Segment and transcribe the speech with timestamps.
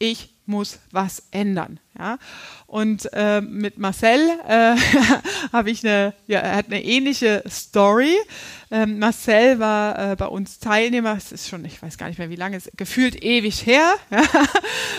[0.00, 1.78] ich muss was ändern.
[1.96, 2.18] Ja?
[2.66, 4.74] Und äh, mit Marcel äh,
[5.52, 8.16] habe ich eine, ja, er hat eine ähnliche Story.
[8.72, 12.30] Ähm, Marcel war äh, bei uns Teilnehmer, es ist schon, ich weiß gar nicht mehr
[12.30, 14.22] wie lange, es ist gefühlt ewig her, ja?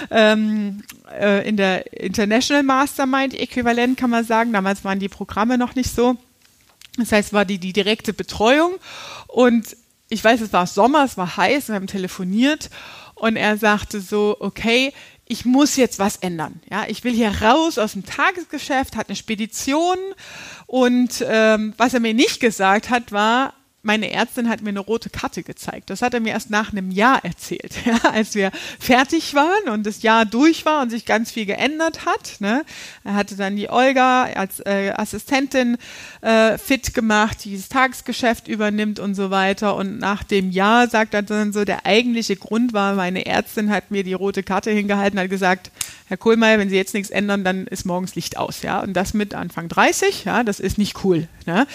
[0.10, 4.54] ähm, äh, in der International Mastermind Äquivalent kann man sagen.
[4.54, 6.16] Damals waren die Programme noch nicht so.
[6.98, 8.74] Das heißt, war die, die direkte Betreuung
[9.28, 9.76] und
[10.10, 12.70] ich weiß, es war Sommer, es war heiß, wir haben telefoniert
[13.22, 14.94] und er sagte so, okay,
[15.28, 16.60] ich muss jetzt was ändern.
[16.72, 19.98] Ja, ich will hier raus aus dem Tagesgeschäft, hat eine Spedition
[20.66, 25.10] und ähm, was er mir nicht gesagt hat, war, meine Ärztin hat mir eine rote
[25.10, 25.90] Karte gezeigt.
[25.90, 29.86] Das hat er mir erst nach einem Jahr erzählt, ja, als wir fertig waren und
[29.86, 32.36] das Jahr durch war und sich ganz viel geändert hat.
[32.40, 32.64] Ne.
[33.04, 35.78] Er hatte dann die Olga als äh, Assistentin
[36.22, 39.76] äh, fit gemacht, die das Tagesgeschäft übernimmt und so weiter.
[39.76, 43.90] Und nach dem Jahr sagt er dann so, der eigentliche Grund war, meine Ärztin hat
[43.90, 45.72] mir die rote Karte hingehalten, hat gesagt,
[46.08, 48.62] Herr Kohlmeier, wenn Sie jetzt nichts ändern, dann ist morgens Licht aus.
[48.62, 51.28] Ja, und das mit Anfang 30, ja, das ist nicht cool.
[51.46, 51.66] Ne?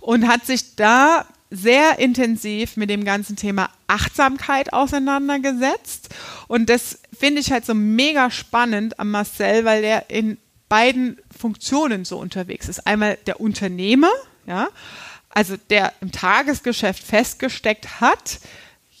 [0.00, 1.24] Und hat sich da
[1.54, 6.08] sehr intensiv mit dem ganzen Thema Achtsamkeit auseinandergesetzt.
[6.48, 10.38] Und das finde ich halt so mega spannend am Marcel, weil er in
[10.68, 12.86] beiden Funktionen so unterwegs ist.
[12.86, 14.10] Einmal der Unternehmer,
[14.46, 14.68] ja,
[15.30, 18.40] also der im Tagesgeschäft festgesteckt hat,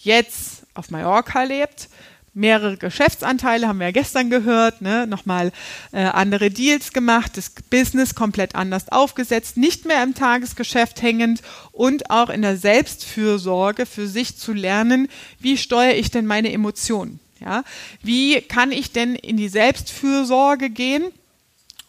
[0.02, 1.88] jetzt auf Mallorca lebt,
[2.34, 5.06] mehrere Geschäftsanteile, haben wir ja gestern gehört, ne?
[5.06, 5.52] nochmal
[5.92, 12.10] äh, andere Deals gemacht, das Business komplett anders aufgesetzt, nicht mehr im Tagesgeschäft hängend und
[12.10, 17.20] auch in der Selbstfürsorge für sich zu lernen, wie steuere ich denn meine Emotionen?
[17.40, 17.62] Ja?
[18.02, 21.04] Wie kann ich denn in die Selbstfürsorge gehen?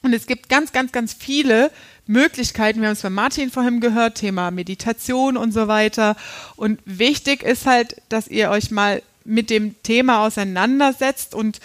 [0.04, 1.72] Und es gibt ganz, ganz, ganz viele
[2.06, 2.82] Möglichkeiten.
[2.82, 6.16] Wir haben es bei Martin vorhin gehört, Thema Meditation und so weiter.
[6.56, 11.60] Und wichtig ist halt, dass ihr euch mal mit dem Thema auseinandersetzt und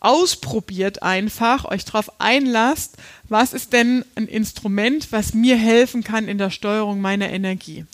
[0.00, 2.96] ausprobiert einfach, euch darauf einlasst,
[3.28, 7.84] was ist denn ein Instrument, was mir helfen kann in der Steuerung meiner Energie.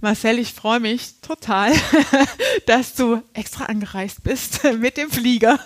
[0.00, 1.72] Marcel, ich freue mich total,
[2.66, 5.58] dass du extra angereist bist mit dem Flieger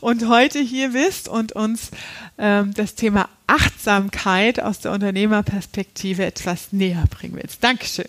[0.00, 1.90] und heute hier bist und uns
[2.38, 7.62] ähm, das Thema Achtsamkeit aus der Unternehmerperspektive etwas näher bringen willst.
[7.62, 8.08] Dankeschön.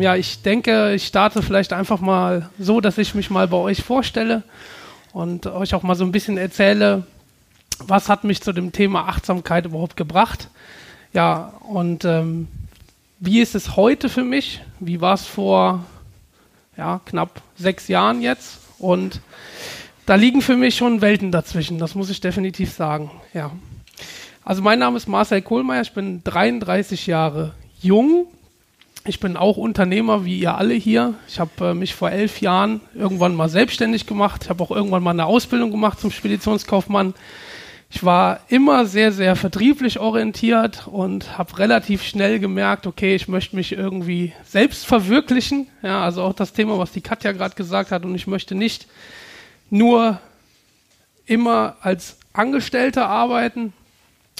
[0.00, 3.58] Ähm, ja, ich denke, ich starte vielleicht einfach mal so, dass ich mich mal bei
[3.58, 4.42] euch vorstelle
[5.12, 7.06] und euch auch mal so ein bisschen erzähle,
[7.80, 10.48] was hat mich zu dem Thema Achtsamkeit überhaupt gebracht.
[11.12, 12.48] Ja, und ähm,
[13.18, 14.62] wie ist es heute für mich?
[14.78, 15.84] Wie war es vor
[16.78, 18.58] ja, knapp sechs Jahren jetzt?
[18.78, 19.20] Und
[20.06, 23.10] da liegen für mich schon Welten dazwischen, das muss ich definitiv sagen.
[23.34, 23.50] Ja.
[24.44, 27.52] Also mein Name ist Marcel Kohlmeier, ich bin 33 Jahre
[27.82, 28.26] jung,
[29.04, 31.14] ich bin auch Unternehmer wie ihr alle hier.
[31.26, 34.42] Ich habe äh, mich vor elf Jahren irgendwann mal selbstständig gemacht.
[34.44, 37.14] Ich habe auch irgendwann mal eine Ausbildung gemacht zum Speditionskaufmann.
[37.92, 43.56] Ich war immer sehr, sehr vertrieblich orientiert und habe relativ schnell gemerkt, okay, ich möchte
[43.56, 45.66] mich irgendwie selbst verwirklichen.
[45.82, 48.04] Ja, also auch das Thema, was die Katja gerade gesagt hat.
[48.04, 48.86] Und ich möchte nicht
[49.70, 50.20] nur
[51.26, 53.72] immer als Angestellter arbeiten.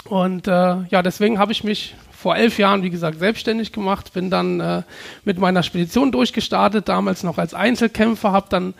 [0.04, 4.28] Und äh, ja, deswegen habe ich mich vor elf Jahren, wie gesagt, selbstständig gemacht, bin
[4.28, 4.82] dann äh,
[5.24, 8.74] mit meiner Spedition durchgestartet, damals noch als Einzelkämpfer, habe dann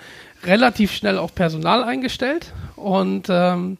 [0.45, 3.79] relativ schnell auch Personal eingestellt und ähm,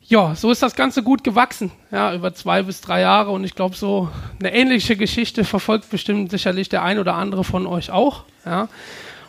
[0.00, 3.54] ja, so ist das Ganze gut gewachsen, ja, über zwei bis drei Jahre und ich
[3.54, 4.08] glaube, so
[4.40, 8.68] eine ähnliche Geschichte verfolgt bestimmt sicherlich der ein oder andere von euch auch, ja.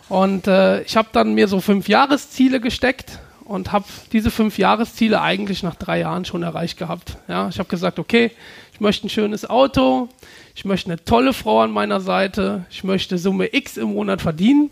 [0.07, 5.21] Und äh, ich habe dann mir so fünf Jahresziele gesteckt und habe diese fünf Jahresziele
[5.21, 7.17] eigentlich nach drei Jahren schon erreicht gehabt.
[7.27, 8.31] Ja, ich habe gesagt, okay,
[8.79, 10.07] ich möchte ein schönes Auto,
[10.55, 14.69] ich möchte eine tolle Frau an meiner Seite, ich möchte Summe X im Monat verdienen.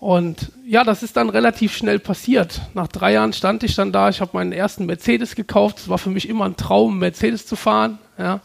[0.00, 2.62] Und ja, das ist dann relativ schnell passiert.
[2.72, 5.80] Nach drei Jahren stand ich dann da, ich habe meinen ersten Mercedes gekauft.
[5.80, 7.98] Es war für mich immer ein Traum, Mercedes zu fahren.
[8.16, 8.40] Ja.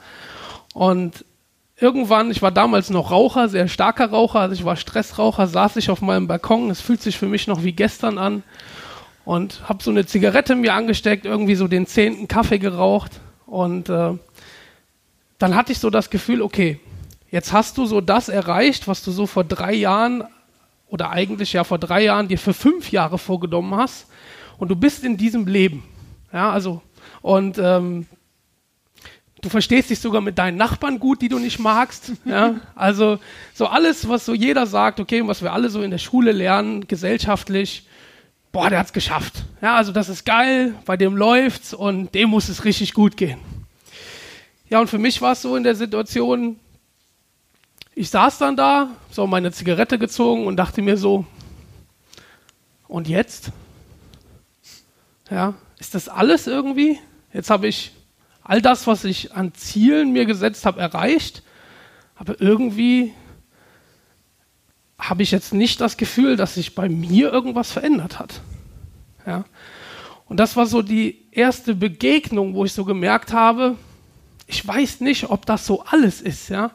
[0.73, 1.23] Und
[1.79, 5.89] irgendwann, ich war damals noch Raucher, sehr starker Raucher, also ich war Stressraucher, saß ich
[5.89, 6.69] auf meinem Balkon.
[6.69, 8.43] Es fühlt sich für mich noch wie gestern an.
[9.23, 14.13] Und habe so eine Zigarette mir angesteckt, irgendwie so den zehnten Kaffee geraucht und äh,
[15.39, 16.79] dann hatte ich so das Gefühl, okay,
[17.31, 20.23] jetzt hast du so das erreicht, was du so vor drei Jahren
[20.87, 24.07] oder eigentlich ja vor drei Jahren dir für fünf Jahre vorgenommen hast.
[24.57, 25.83] Und du bist in diesem Leben.
[26.33, 26.81] Ja, also,
[27.21, 28.07] und ähm,
[29.41, 32.13] du verstehst dich sogar mit deinen Nachbarn gut, die du nicht magst.
[32.25, 33.19] Ja, also
[33.53, 36.87] so alles, was so jeder sagt, okay, was wir alle so in der Schule lernen,
[36.87, 37.85] gesellschaftlich,
[38.57, 39.43] boah, der hat's geschafft.
[39.61, 43.37] Ja, also das ist geil, bei dem läuft's und dem muss es richtig gut gehen.
[44.67, 46.59] Ja, und für mich war es so in der Situation,
[47.93, 51.23] ich saß dann da, so meine Zigarette gezogen und dachte mir so,
[52.87, 53.51] und jetzt?
[55.29, 56.97] Ja, ist das alles irgendwie?
[57.33, 57.91] Jetzt habe ich
[58.41, 61.43] all das, was ich an Zielen mir gesetzt habe, erreicht,
[62.15, 63.13] aber irgendwie
[64.99, 68.41] habe ich jetzt nicht das Gefühl, dass sich bei mir irgendwas verändert hat.
[69.25, 69.45] Ja.
[70.25, 73.75] Und das war so die erste Begegnung, wo ich so gemerkt habe,
[74.47, 76.71] ich weiß nicht, ob das so alles ist, ja.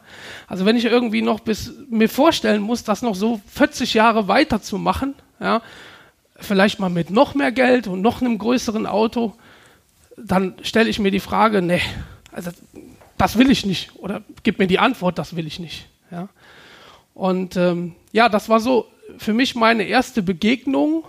[0.46, 5.14] Also wenn ich irgendwie noch bis mir vorstellen muss, das noch so 40 Jahre weiterzumachen,
[5.40, 5.62] ja,
[6.36, 9.34] vielleicht mal mit noch mehr Geld und noch einem größeren Auto,
[10.18, 11.80] dann stelle ich mir die Frage, nee,
[12.30, 12.50] also
[13.16, 13.96] das will ich nicht.
[13.96, 15.86] Oder gib mir die Antwort, das will ich nicht.
[16.10, 16.28] Ja.
[17.14, 18.86] Und ähm, ja, das war so
[19.18, 21.04] für mich meine erste Begegnung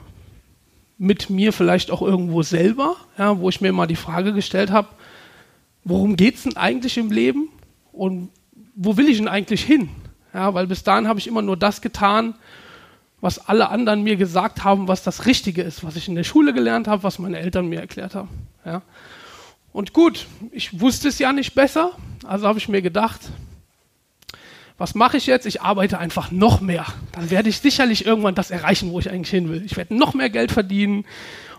[0.98, 4.90] mit mir vielleicht auch irgendwo selber, ja, wo ich mir mal die Frage gestellt habe,
[5.84, 7.50] worum geht es denn eigentlich im Leben
[7.92, 8.30] und
[8.76, 9.90] wo will ich denn eigentlich hin?
[10.34, 12.36] Ja, weil bis dahin habe ich immer nur das getan,
[13.22, 16.54] was alle anderen mir gesagt haben, was das Richtige ist, was ich in der Schule
[16.54, 18.30] gelernt habe, was meine Eltern mir erklärt haben.
[18.66, 18.82] Ja.
[19.72, 21.92] Und gut, ich wusste es ja nicht besser,
[22.26, 23.22] also habe ich mir gedacht,
[24.78, 25.46] was mache ich jetzt?
[25.46, 26.86] Ich arbeite einfach noch mehr.
[27.12, 29.64] Dann werde ich sicherlich irgendwann das erreichen, wo ich eigentlich hin will.
[29.66, 31.06] Ich werde noch mehr Geld verdienen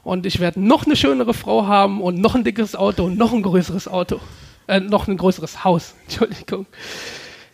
[0.03, 3.33] und ich werde noch eine schönere Frau haben und noch ein dickeres Auto und noch
[3.33, 4.21] ein größeres Auto,
[4.67, 5.95] äh, noch ein größeres Haus.
[6.07, 6.67] Entschuldigung.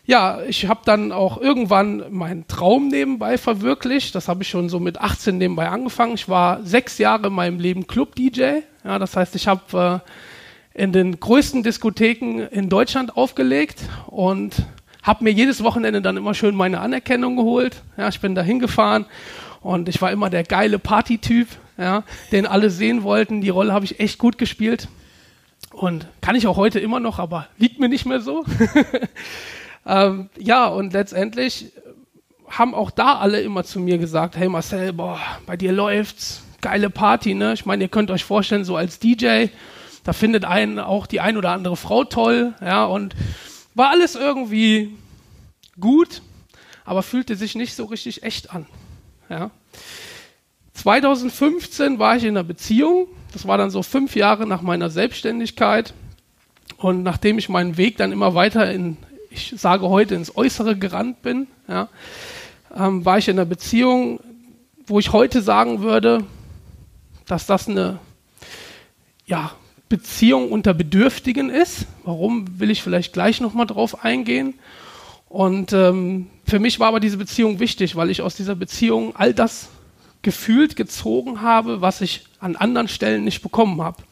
[0.06, 4.14] Ja, ich habe dann auch irgendwann meinen Traum nebenbei verwirklicht.
[4.14, 6.14] Das habe ich schon so mit 18 nebenbei angefangen.
[6.14, 8.62] Ich war sechs Jahre in meinem Leben Club-DJ.
[8.82, 10.02] Ja, das heißt, ich habe
[10.74, 14.64] äh, in den größten Diskotheken in Deutschland aufgelegt und
[15.02, 17.82] habe mir jedes Wochenende dann immer schön meine Anerkennung geholt.
[17.96, 19.06] Ja, ich bin da hingefahren
[19.60, 21.48] und ich war immer der geile Partytyp,
[21.78, 23.40] ja, den alle sehen wollten.
[23.40, 24.88] Die Rolle habe ich echt gut gespielt
[25.72, 28.44] und kann ich auch heute immer noch, aber liegt mir nicht mehr so.
[29.86, 31.72] ähm, ja, und letztendlich
[32.48, 36.90] haben auch da alle immer zu mir gesagt, hey Marcel, boah, bei dir läuft's, geile
[36.90, 37.52] Party, ne?
[37.52, 39.46] Ich meine, ihr könnt euch vorstellen, so als DJ,
[40.04, 43.14] da findet einen auch die ein oder andere Frau toll, ja, und
[43.74, 44.96] war alles irgendwie
[45.78, 46.22] gut,
[46.84, 48.66] aber fühlte sich nicht so richtig echt an.
[49.28, 49.50] Ja.
[50.74, 53.08] 2015 war ich in einer Beziehung.
[53.32, 55.94] Das war dann so fünf Jahre nach meiner Selbstständigkeit.
[56.78, 58.96] Und nachdem ich meinen Weg dann immer weiter in,
[59.30, 61.88] ich sage heute, ins Äußere gerannt bin, ja,
[62.74, 64.20] ähm, war ich in einer Beziehung,
[64.86, 66.24] wo ich heute sagen würde,
[67.26, 67.98] dass das eine
[69.30, 69.52] ja,
[69.90, 71.86] Beziehung unter Bedürftigen ist.
[72.04, 74.54] Warum will ich vielleicht gleich nochmal drauf eingehen?
[75.28, 79.34] Und ähm, für mich war aber diese Beziehung wichtig, weil ich aus dieser Beziehung all
[79.34, 79.68] das
[80.22, 84.02] gefühlt gezogen habe, was ich an anderen Stellen nicht bekommen habe.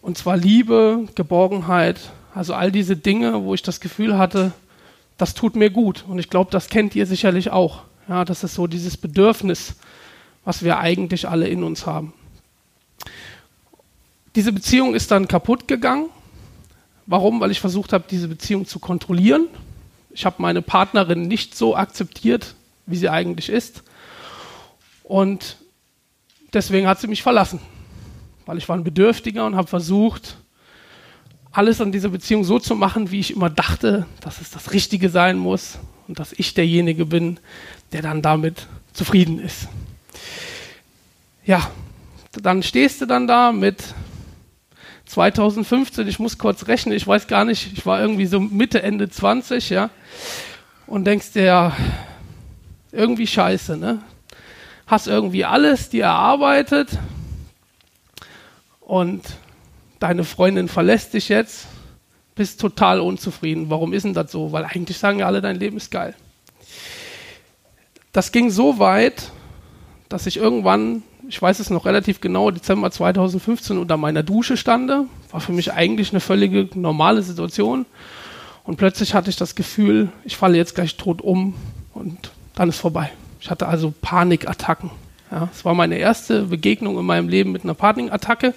[0.00, 4.52] Und zwar Liebe, Geborgenheit, also all diese Dinge, wo ich das Gefühl hatte,
[5.18, 6.04] das tut mir gut.
[6.08, 7.82] Und ich glaube, das kennt ihr sicherlich auch.
[8.08, 9.74] Ja, das ist so dieses Bedürfnis,
[10.44, 12.12] was wir eigentlich alle in uns haben.
[14.34, 16.08] Diese Beziehung ist dann kaputt gegangen.
[17.06, 17.40] Warum?
[17.40, 19.48] Weil ich versucht habe, diese Beziehung zu kontrollieren.
[20.10, 22.54] Ich habe meine Partnerin nicht so akzeptiert,
[22.86, 23.82] wie sie eigentlich ist.
[25.02, 25.56] Und
[26.52, 27.60] deswegen hat sie mich verlassen.
[28.46, 30.36] Weil ich war ein Bedürftiger und habe versucht,
[31.50, 35.10] alles an dieser Beziehung so zu machen, wie ich immer dachte, dass es das Richtige
[35.10, 37.38] sein muss und dass ich derjenige bin,
[37.92, 39.68] der dann damit zufrieden ist.
[41.44, 41.70] Ja,
[42.32, 43.94] dann stehst du dann da mit
[45.12, 49.10] 2015, ich muss kurz rechnen, ich weiß gar nicht, ich war irgendwie so Mitte, Ende
[49.10, 49.90] 20, ja,
[50.86, 51.76] und denkst dir, ja,
[52.92, 54.02] irgendwie scheiße, ne?
[54.86, 56.98] Hast irgendwie alles dir erarbeitet
[58.80, 59.22] und
[60.00, 61.66] deine Freundin verlässt dich jetzt,
[62.34, 63.68] bist total unzufrieden.
[63.68, 64.50] Warum ist denn das so?
[64.52, 66.14] Weil eigentlich sagen ja alle, dein Leben ist geil.
[68.12, 69.30] Das ging so weit,
[70.08, 75.06] dass ich irgendwann ich weiß es noch relativ genau, Dezember 2015 unter meiner Dusche stande.
[75.30, 77.86] War für mich eigentlich eine völlige normale Situation.
[78.64, 81.54] Und plötzlich hatte ich das Gefühl, ich falle jetzt gleich tot um
[81.94, 83.10] und dann ist vorbei.
[83.40, 84.90] Ich hatte also Panikattacken.
[85.30, 88.54] Ja, es war meine erste Begegnung in meinem Leben mit einer Panikattacke.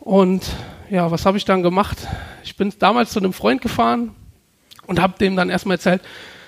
[0.00, 0.44] Und
[0.90, 1.98] ja, was habe ich dann gemacht?
[2.44, 4.14] Ich bin damals zu einem Freund gefahren
[4.86, 6.02] und habe dem dann erstmal erzählt,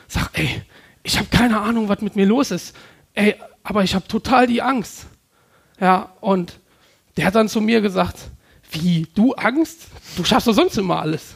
[0.08, 0.62] sag, ey,
[1.02, 2.76] ich habe keine Ahnung, was mit mir los ist.
[3.14, 5.06] Ey, aber ich habe total die Angst.
[5.80, 6.58] Ja, und
[7.16, 8.30] der hat dann zu mir gesagt,
[8.70, 9.88] wie, du Angst?
[10.16, 11.34] Du schaffst doch sonst immer alles.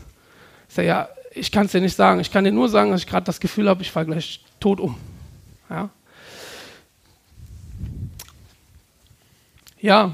[0.69, 2.21] Ich sage, ja, ich kann es dir nicht sagen.
[2.21, 4.81] Ich kann dir nur sagen, dass ich gerade das Gefühl habe, ich falle gleich tot
[4.81, 4.97] um.
[5.69, 5.91] Ja.
[9.81, 10.13] ja,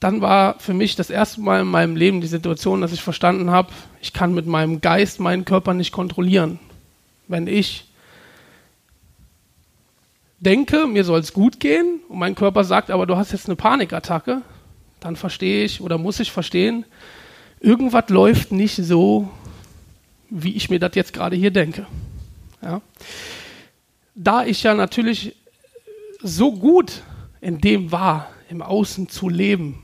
[0.00, 3.50] dann war für mich das erste Mal in meinem Leben die Situation, dass ich verstanden
[3.50, 6.58] habe, ich kann mit meinem Geist meinen Körper nicht kontrollieren.
[7.26, 7.87] Wenn ich
[10.40, 13.56] denke, mir soll es gut gehen und mein Körper sagt, aber du hast jetzt eine
[13.56, 14.42] Panikattacke,
[15.00, 16.84] dann verstehe ich oder muss ich verstehen,
[17.60, 19.28] irgendwas läuft nicht so,
[20.30, 21.86] wie ich mir das jetzt gerade hier denke.
[22.62, 22.80] Ja.
[24.14, 25.36] Da ich ja natürlich
[26.22, 27.02] so gut
[27.40, 29.82] in dem war, im Außen zu leben,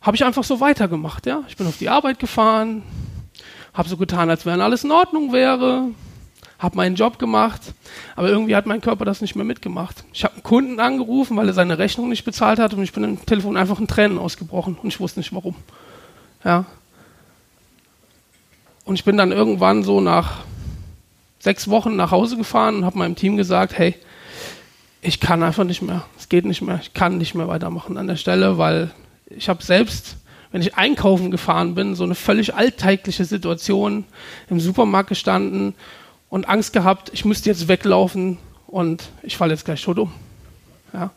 [0.00, 1.26] habe ich einfach so weitergemacht.
[1.26, 1.42] Ja?
[1.48, 2.82] Ich bin auf die Arbeit gefahren,
[3.74, 5.88] habe so getan, als wenn alles in Ordnung wäre,
[6.58, 7.60] habe meinen Job gemacht,
[8.14, 10.04] aber irgendwie hat mein Körper das nicht mehr mitgemacht.
[10.12, 13.04] Ich habe einen Kunden angerufen, weil er seine Rechnung nicht bezahlt hat und ich bin
[13.04, 15.54] im Telefon einfach in Tränen ausgebrochen und ich wusste nicht warum.
[16.44, 16.64] Ja.
[18.84, 20.44] Und ich bin dann irgendwann so nach
[21.40, 23.94] sechs Wochen nach Hause gefahren und habe meinem Team gesagt, hey,
[25.02, 28.06] ich kann einfach nicht mehr, es geht nicht mehr, ich kann nicht mehr weitermachen an
[28.06, 28.90] der Stelle, weil
[29.26, 30.16] ich habe selbst,
[30.50, 34.04] wenn ich einkaufen gefahren bin, so eine völlig alltägliche Situation
[34.48, 35.74] im Supermarkt gestanden
[36.28, 40.12] und Angst gehabt, ich müsste jetzt weglaufen und ich falle jetzt gleich tot um.
[40.92, 41.10] Ja.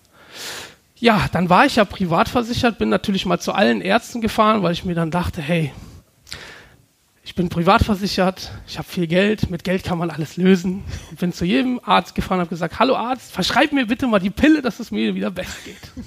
[0.95, 4.73] ja, dann war ich ja privat versichert, bin natürlich mal zu allen Ärzten gefahren, weil
[4.73, 5.71] ich mir dann dachte, hey,
[7.23, 10.83] ich bin privat versichert, ich habe viel Geld, mit Geld kann man alles lösen.
[11.11, 14.19] Und bin zu jedem Arzt gefahren und habe gesagt, hallo Arzt, verschreib mir bitte mal
[14.19, 16.05] die Pille, dass es mir wieder besser geht.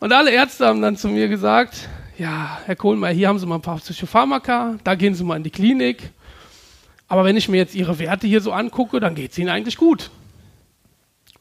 [0.00, 3.54] Und alle Ärzte haben dann zu mir gesagt, ja, Herr Kohlmeier, hier haben Sie mal
[3.54, 6.10] ein paar Psychopharmaka, da gehen Sie mal in die Klinik.
[7.14, 9.76] Aber wenn ich mir jetzt Ihre Werte hier so angucke, dann geht es Ihnen eigentlich
[9.76, 10.10] gut.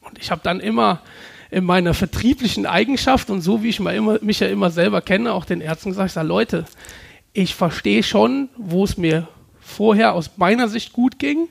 [0.01, 1.01] Und ich habe dann immer
[1.49, 5.61] in meiner vertrieblichen Eigenschaft und so wie ich mich ja immer selber kenne, auch den
[5.61, 6.65] Ärzten gesagt, ich sage, Leute,
[7.33, 9.27] ich verstehe schon, wo es mir
[9.61, 11.47] vorher aus meiner Sicht gut ging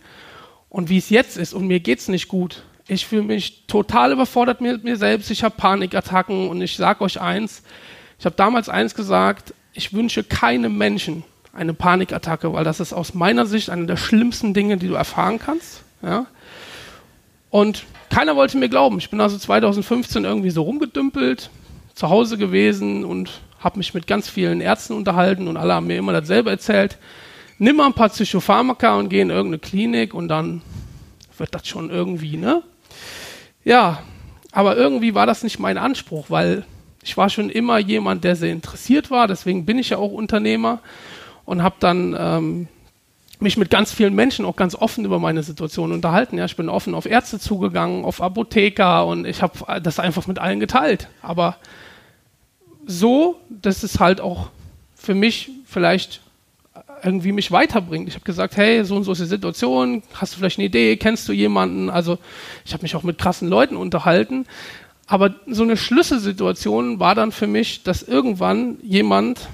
[0.68, 2.62] und wie es jetzt ist und mir geht es nicht gut.
[2.86, 5.32] Ich fühle mich total überfordert mit mir selbst.
[5.32, 7.64] Ich habe Panikattacken und ich sage euch eins.
[8.20, 9.52] Ich habe damals eins gesagt.
[9.72, 14.54] Ich wünsche keinem Menschen eine Panikattacke, weil das ist aus meiner Sicht eine der schlimmsten
[14.54, 15.82] Dinge, die du erfahren kannst.
[16.02, 16.26] Ja?
[17.50, 18.98] Und keiner wollte mir glauben.
[18.98, 21.50] Ich bin also 2015 irgendwie so rumgedümpelt,
[21.94, 25.98] zu Hause gewesen und habe mich mit ganz vielen Ärzten unterhalten und alle haben mir
[25.98, 26.96] immer dasselbe erzählt.
[27.58, 30.62] Nimm mal ein paar Psychopharmaka und geh in irgendeine Klinik und dann
[31.36, 32.62] wird das schon irgendwie, ne?
[33.64, 34.02] Ja,
[34.50, 36.64] aber irgendwie war das nicht mein Anspruch, weil
[37.02, 39.28] ich war schon immer jemand, der sehr interessiert war.
[39.28, 40.80] Deswegen bin ich ja auch Unternehmer
[41.44, 42.68] und habe dann ähm,
[43.40, 46.38] mich mit ganz vielen Menschen auch ganz offen über meine Situation unterhalten.
[46.38, 50.38] Ja, ich bin offen auf Ärzte zugegangen, auf Apotheker und ich habe das einfach mit
[50.38, 51.08] allen geteilt.
[51.22, 51.56] Aber
[52.86, 54.48] so, dass es halt auch
[54.94, 56.20] für mich vielleicht
[57.04, 58.08] irgendwie mich weiterbringt.
[58.08, 60.96] Ich habe gesagt, hey, so und so ist die Situation, hast du vielleicht eine Idee,
[60.96, 61.90] kennst du jemanden?
[61.90, 62.18] Also
[62.64, 64.46] ich habe mich auch mit krassen Leuten unterhalten.
[65.06, 69.48] Aber so eine Schlüsselsituation war dann für mich, dass irgendwann jemand,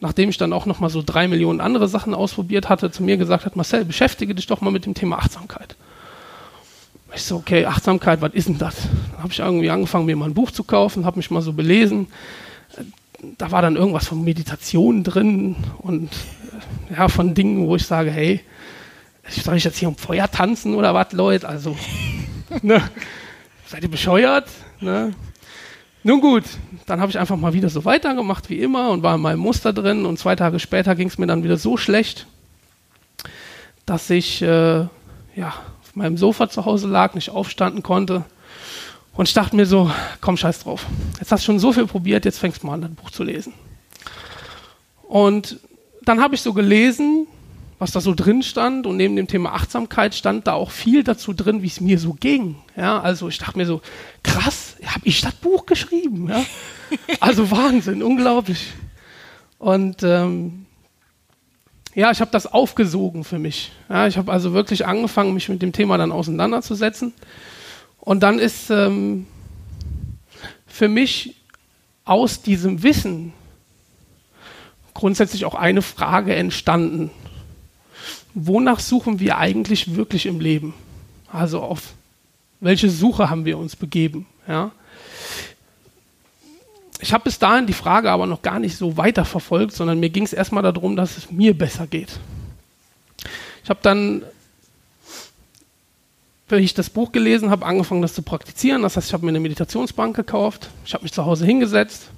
[0.00, 3.44] nachdem ich dann auch nochmal so drei Millionen andere Sachen ausprobiert hatte, zu mir gesagt
[3.44, 5.76] hat, Marcel, beschäftige dich doch mal mit dem Thema Achtsamkeit.
[7.14, 8.76] Ich so, okay, Achtsamkeit, was ist denn das?
[9.12, 11.52] Dann habe ich irgendwie angefangen, mir mal ein Buch zu kaufen, habe mich mal so
[11.52, 12.06] belesen.
[13.36, 16.10] Da war dann irgendwas von Meditation drin und
[16.96, 18.40] ja, von Dingen, wo ich sage, hey,
[19.28, 21.48] soll ich jetzt hier um Feuer tanzen oder was, Leute?
[21.48, 21.76] Also,
[22.62, 22.82] ne?
[23.66, 24.48] seid ihr bescheuert?
[24.80, 25.12] Ne?
[26.02, 26.44] Nun gut,
[26.86, 29.72] dann habe ich einfach mal wieder so weitergemacht wie immer und war in meinem Muster
[29.74, 32.26] drin und zwei Tage später ging es mir dann wieder so schlecht,
[33.84, 34.86] dass ich äh,
[35.36, 38.24] ja, auf meinem Sofa zu Hause lag, nicht aufstanden konnte
[39.12, 39.90] und ich dachte mir so,
[40.22, 40.86] komm, scheiß drauf.
[41.18, 43.22] Jetzt hast du schon so viel probiert, jetzt fängst du mal an, das Buch zu
[43.22, 43.52] lesen.
[45.02, 45.60] Und
[46.02, 47.26] dann habe ich so gelesen,
[47.78, 51.34] was da so drin stand und neben dem Thema Achtsamkeit stand da auch viel dazu
[51.34, 52.56] drin, wie es mir so ging.
[52.74, 53.82] Ja, also ich dachte mir so,
[54.22, 56.28] krass, habe ich das Buch geschrieben?
[56.28, 56.44] Ja?
[57.20, 58.72] Also Wahnsinn, unglaublich.
[59.58, 60.66] Und ähm,
[61.94, 63.72] ja, ich habe das aufgesogen für mich.
[63.88, 67.12] Ja, ich habe also wirklich angefangen, mich mit dem Thema dann auseinanderzusetzen.
[67.98, 69.26] Und dann ist ähm,
[70.66, 71.36] für mich
[72.04, 73.32] aus diesem Wissen
[74.94, 77.10] grundsätzlich auch eine Frage entstanden.
[78.34, 80.74] Wonach suchen wir eigentlich wirklich im Leben?
[81.32, 81.94] Also auf
[82.60, 84.26] welche Suche haben wir uns begeben?
[84.50, 84.72] Ja?
[87.00, 90.10] Ich habe bis dahin die Frage aber noch gar nicht so weiter verfolgt, sondern mir
[90.10, 92.18] ging es erstmal darum, dass es mir besser geht.
[93.62, 94.22] Ich habe dann,
[96.48, 98.82] wenn ich das Buch gelesen habe, angefangen, das zu praktizieren.
[98.82, 102.10] Das heißt, ich habe mir eine Meditationsbank gekauft, ich habe mich zu Hause hingesetzt,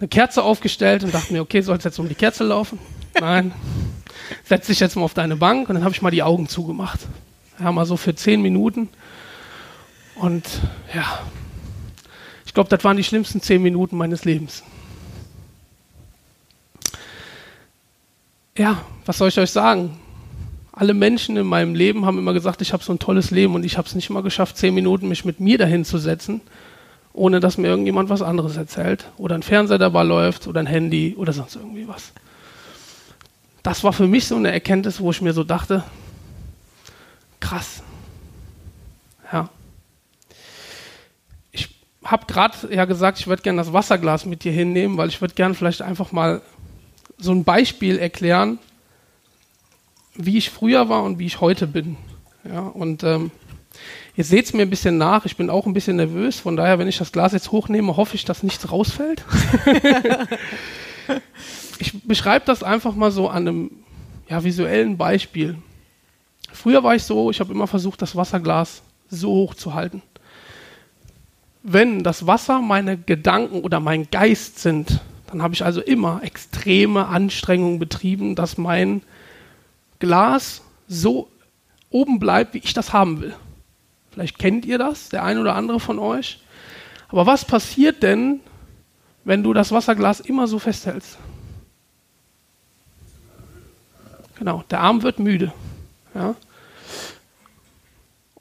[0.00, 2.78] eine Kerze aufgestellt und dachte mir, okay, soll es jetzt um die Kerze laufen?
[3.20, 3.52] Nein.
[4.44, 7.00] Setz dich jetzt mal auf deine Bank und dann habe ich mal die Augen zugemacht.
[7.60, 8.88] Ja, mal so für zehn Minuten.
[10.16, 10.44] Und
[10.94, 11.20] ja,
[12.46, 14.62] ich glaube, das waren die schlimmsten zehn Minuten meines Lebens.
[18.56, 19.98] Ja, was soll ich euch sagen?
[20.70, 23.64] Alle Menschen in meinem Leben haben immer gesagt, ich habe so ein tolles Leben und
[23.64, 26.40] ich habe es nicht mal geschafft, zehn Minuten mich mit mir dahin zu setzen,
[27.12, 31.14] ohne dass mir irgendjemand was anderes erzählt oder ein Fernseher dabei läuft oder ein Handy
[31.16, 32.12] oder sonst irgendwie was.
[33.64, 35.82] Das war für mich so eine Erkenntnis, wo ich mir so dachte,
[37.40, 37.82] krass.
[39.32, 39.48] Ja.
[42.04, 45.20] Ich habe gerade ja gesagt, ich würde gerne das Wasserglas mit dir hinnehmen, weil ich
[45.20, 46.42] würde gerne vielleicht einfach mal
[47.18, 48.58] so ein Beispiel erklären,
[50.14, 51.96] wie ich früher war und wie ich heute bin.
[52.44, 53.30] Ja, und ähm,
[54.16, 56.78] ihr seht es mir ein bisschen nach, ich bin auch ein bisschen nervös, von daher,
[56.78, 59.24] wenn ich das Glas jetzt hochnehme, hoffe ich, dass nichts rausfällt.
[61.78, 63.70] ich beschreibe das einfach mal so an einem
[64.28, 65.56] ja, visuellen Beispiel.
[66.52, 70.02] Früher war ich so, ich habe immer versucht, das Wasserglas so hoch zu halten.
[71.66, 77.06] Wenn das Wasser meine Gedanken oder mein Geist sind, dann habe ich also immer extreme
[77.06, 79.00] Anstrengungen betrieben, dass mein
[79.98, 81.30] Glas so
[81.88, 83.34] oben bleibt, wie ich das haben will.
[84.12, 86.42] Vielleicht kennt ihr das, der ein oder andere von euch.
[87.08, 88.40] Aber was passiert denn,
[89.24, 91.16] wenn du das Wasserglas immer so festhältst?
[94.38, 95.50] Genau, der Arm wird müde.
[96.14, 96.36] Ja?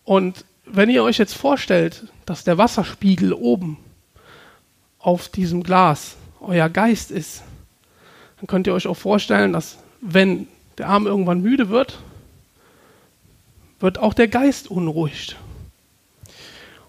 [0.03, 3.77] Und wenn ihr euch jetzt vorstellt, dass der Wasserspiegel oben
[4.99, 7.43] auf diesem Glas euer Geist ist,
[8.37, 11.99] dann könnt ihr euch auch vorstellen, dass wenn der Arm irgendwann müde wird,
[13.79, 15.35] wird auch der Geist unruhig.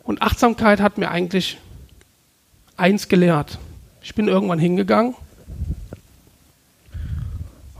[0.02, 1.58] Und Achtsamkeit hat mir eigentlich
[2.76, 3.58] eins gelehrt.
[4.02, 5.14] Ich bin irgendwann hingegangen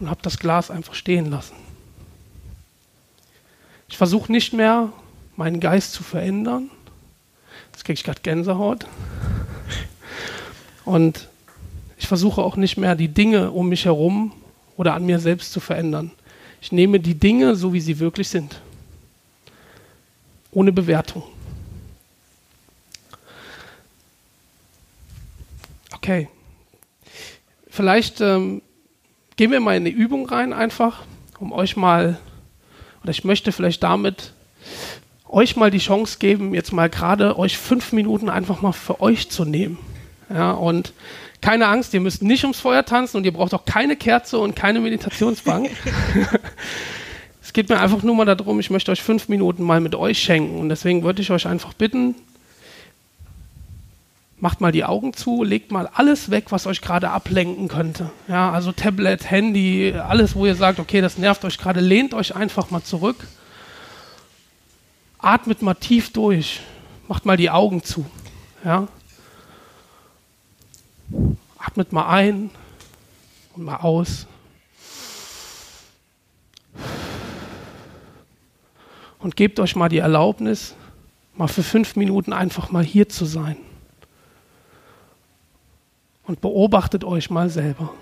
[0.01, 1.55] und habe das Glas einfach stehen lassen.
[3.89, 4.93] Ich versuche nicht mehr,
[5.37, 6.71] meinen Geist zu verändern.
[7.73, 8.87] Jetzt kriege ich gerade Gänsehaut.
[10.85, 11.29] Und
[11.99, 14.33] ich versuche auch nicht mehr, die Dinge um mich herum
[14.77, 16.11] oder an mir selbst zu verändern.
[16.61, 18.61] Ich nehme die Dinge so, wie sie wirklich sind.
[20.53, 21.23] Ohne Bewertung.
[25.93, 26.29] Okay.
[27.69, 28.63] Vielleicht ähm,
[29.37, 31.03] gehen wir mal in eine Übung rein, einfach,
[31.41, 32.21] um euch mal,
[33.03, 34.33] oder ich möchte vielleicht damit
[35.35, 39.31] euch mal die Chance geben, jetzt mal gerade euch fünf Minuten einfach mal für euch
[39.31, 39.79] zu nehmen.
[40.31, 40.93] Ja, und
[41.43, 44.57] keine Angst, ihr müsst nicht ums Feuer tanzen und ihr braucht auch keine Kerze und
[44.57, 45.71] keine Meditationsbank.
[47.43, 50.21] es geht mir einfach nur mal darum, ich möchte euch fünf Minuten mal mit euch
[50.21, 52.15] schenken und deswegen würde ich euch einfach bitten,
[54.39, 58.11] macht mal die Augen zu, legt mal alles weg, was euch gerade ablenken könnte.
[58.29, 62.37] Ja, also Tablet, Handy, alles, wo ihr sagt, okay, das nervt euch gerade, lehnt euch
[62.37, 63.27] einfach mal zurück.
[65.25, 66.61] Atmet mal tief durch,
[67.09, 68.05] macht mal die Augen zu.
[68.65, 68.89] Ja,
[71.59, 72.51] Atmet mal ein
[73.55, 74.27] und mal aus.
[79.19, 80.75] Und gebt euch mal die Erlaubnis,
[81.35, 83.57] mal für fünf Minuten einfach mal hier zu sein.
[86.25, 87.95] Und beobachtet euch mal selber.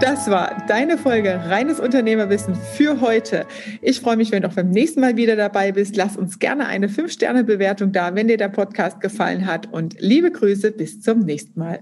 [0.00, 3.44] Das war deine Folge Reines Unternehmerwissen für heute.
[3.82, 5.94] Ich freue mich, wenn du auch beim nächsten Mal wieder dabei bist.
[5.94, 9.70] Lass uns gerne eine 5-Sterne-Bewertung da, wenn dir der Podcast gefallen hat.
[9.70, 11.80] Und liebe Grüße, bis zum nächsten Mal.